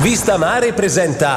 [0.00, 1.34] Vista Mare presenta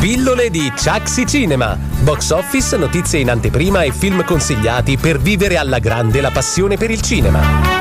[0.00, 1.78] Pillole di Chaxi Cinema.
[2.00, 6.90] Box office, notizie in anteprima e film consigliati per vivere alla grande la passione per
[6.90, 7.79] il cinema.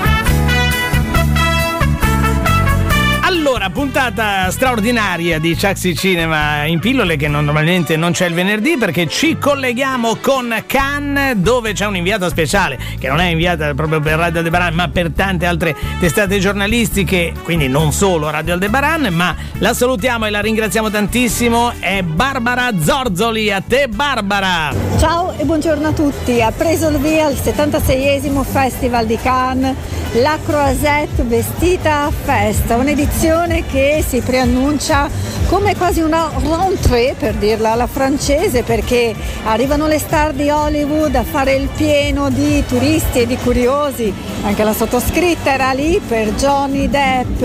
[3.72, 9.38] Puntata straordinaria di Chaxi Cinema in pillole che normalmente non c'è il venerdì perché ci
[9.38, 14.74] colleghiamo con Cannes dove c'è un'inviata speciale che non è inviata proprio per Radio Aldebaran
[14.74, 20.30] ma per tante altre testate giornalistiche, quindi non solo Radio Aldebaran, ma la salutiamo e
[20.30, 21.74] la ringraziamo tantissimo.
[21.80, 24.74] È Barbara Zorzoli, a te Barbara!
[24.98, 26.42] Ciao e buongiorno a tutti.
[26.42, 29.76] Ha preso il via il 76esimo Festival di Cannes,
[30.14, 35.08] la Croisette vestita a festa, un'edizione che si preannuncia
[35.48, 39.14] come quasi una rentrée per dirla alla francese perché
[39.46, 44.12] arrivano le star di Hollywood a fare il pieno di turisti e di curiosi.
[44.44, 47.40] Anche la sottoscritta era lì per Johnny Depp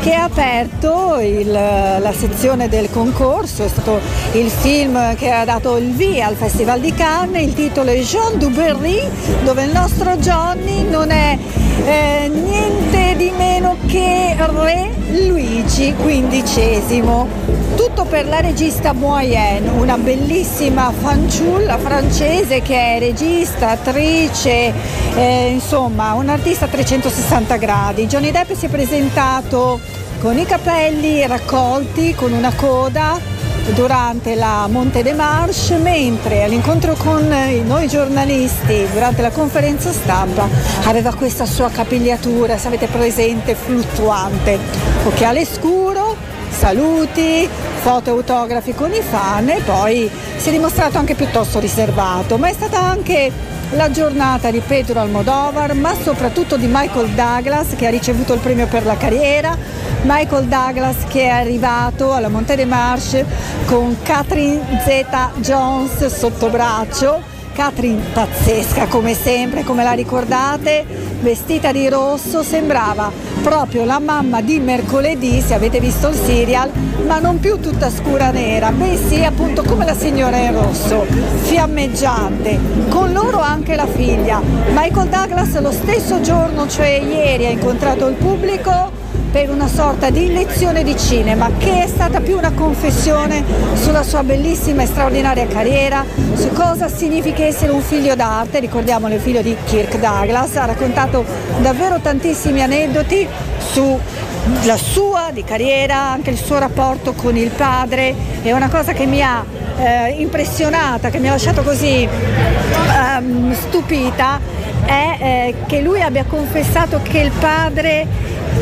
[0.00, 4.00] che ha aperto il, la sezione del concorso, è stato
[4.32, 8.38] il film che ha dato il via al Festival di Cannes, il titolo è Jean
[8.38, 9.00] Duberry
[9.44, 11.38] dove il nostro Johnny non è
[11.84, 14.90] eh, niente di meno che Re
[15.26, 17.26] Luigi XV.
[17.74, 24.72] Tutto per la regista Moyenne, una bellissima fanciulla francese che è regista, attrice,
[25.14, 28.06] eh, insomma un'artista a 360 gradi.
[28.06, 29.80] Johnny Depp si è presentato
[30.20, 33.38] con i capelli raccolti, con una coda
[33.74, 37.26] durante la Monte de Marche, mentre all'incontro con
[37.64, 40.48] noi giornalisti durante la conferenza stampa
[40.84, 44.58] aveva questa sua capigliatura, se avete presente, fluttuante,
[45.04, 46.16] occhiale scuro,
[46.50, 52.48] saluti, foto autografi con i fan e poi si è dimostrato anche piuttosto riservato, ma
[52.48, 53.30] è stata anche
[53.72, 58.66] la giornata di Pedro Almodovar, ma soprattutto di Michael Douglas che ha ricevuto il premio
[58.66, 59.56] per la carriera,
[60.02, 63.24] Michael Douglas che è arrivato alla Monte de Marche
[63.66, 67.37] con Catherine Zeta Jones sotto braccio.
[67.58, 70.86] Catherine pazzesca come sempre, come la ricordate,
[71.20, 73.10] vestita di rosso, sembrava
[73.42, 76.70] proprio la mamma di mercoledì, se avete visto il serial,
[77.04, 81.04] ma non più tutta scura nera, bensì appunto come la signora in rosso,
[81.42, 82.60] fiammeggiante,
[82.90, 84.40] con loro anche la figlia.
[84.72, 88.97] Michael Douglas lo stesso giorno, cioè ieri, ha incontrato il pubblico
[89.30, 93.44] per una sorta di lezione di cinema che è stata più una confessione
[93.74, 99.20] sulla sua bellissima e straordinaria carriera, su cosa significa essere un figlio d'arte, ricordiamolo il
[99.20, 101.24] figlio di Kirk Douglas, ha raccontato
[101.60, 103.26] davvero tantissimi aneddoti
[103.58, 109.04] sulla sua di carriera, anche il suo rapporto con il padre, è una cosa che
[109.06, 109.44] mi ha
[109.78, 114.40] eh, impressionata, che mi ha lasciato così ehm, stupita,
[114.88, 118.06] è eh, che lui abbia confessato che il padre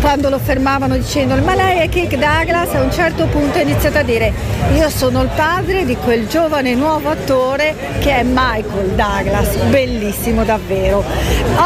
[0.00, 2.74] quando lo fermavano dicendo ma lei è Kirk Douglas?
[2.74, 4.32] a un certo punto ha iniziato a dire
[4.74, 9.54] io sono il padre di quel giovane nuovo attore che è Michael Douglas.
[9.68, 11.04] Bellissimo davvero.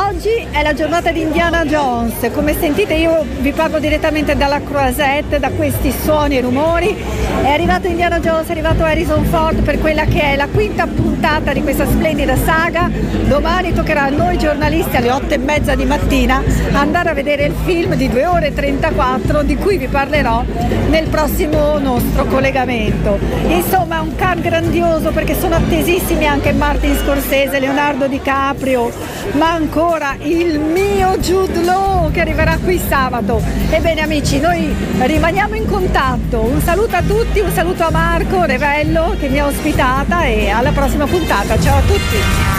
[0.09, 2.31] Oggi è la giornata di Indiana Jones.
[2.33, 6.97] Come sentite io vi parlo direttamente dalla Croisette da questi suoni e rumori.
[7.43, 11.53] È arrivato Indiana Jones è arrivato Harrison Ford per quella che è la quinta puntata
[11.53, 12.91] di questa splendida saga.
[13.27, 17.55] Domani toccherà a noi giornalisti alle otto e mezza di mattina andare a vedere il
[17.65, 20.43] film di 2 ore e 34 di cui vi parlerò
[20.89, 23.17] nel prossimo nostro collegamento.
[23.47, 28.91] Insomma è un can grandioso perché sono attesissimi anche Martin Scorsese, Leonardo DiCaprio,
[29.35, 33.41] ma ancora il mio Jude Law che arriverà qui sabato.
[33.71, 36.41] Ebbene amici, noi rimaniamo in contatto.
[36.41, 40.73] Un saluto a tutti, un saluto a Marco Revello che mi ha ospitata e alla
[40.73, 41.57] prossima puntata.
[41.61, 42.50] Ciao a tutti!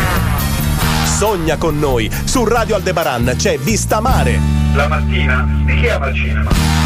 [1.21, 4.39] Sogna con noi, su Radio Aldebaran c'è Vista Mare.
[4.73, 6.80] La mattina di chi ama il cinema?